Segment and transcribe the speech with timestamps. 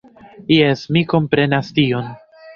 [0.55, 2.11] Jes, mi komprenas tion.